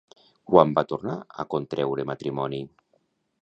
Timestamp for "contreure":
1.55-2.07